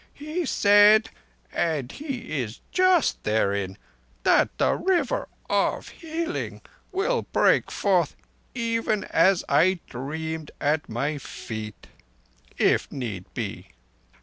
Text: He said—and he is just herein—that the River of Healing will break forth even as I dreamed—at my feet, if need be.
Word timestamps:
He 0.15 0.47
said—and 0.47 1.91
he 1.91 2.41
is 2.41 2.61
just 2.71 3.19
herein—that 3.23 4.57
the 4.57 4.73
River 4.73 5.27
of 5.47 5.89
Healing 5.89 6.63
will 6.91 7.21
break 7.21 7.69
forth 7.69 8.15
even 8.55 9.03
as 9.03 9.43
I 9.47 9.77
dreamed—at 9.87 10.89
my 10.89 11.19
feet, 11.19 11.85
if 12.57 12.91
need 12.91 13.31
be. 13.35 13.67